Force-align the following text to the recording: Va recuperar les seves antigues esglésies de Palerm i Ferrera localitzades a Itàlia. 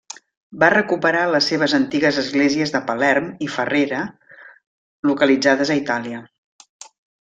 Va 0.61 0.69
recuperar 0.73 1.21
les 1.33 1.49
seves 1.51 1.75
antigues 1.79 2.17
esglésies 2.23 2.75
de 2.77 2.83
Palerm 2.89 3.29
i 3.49 3.53
Ferrera 3.59 4.03
localitzades 5.15 5.75
a 5.75 5.83
Itàlia. 5.87 6.29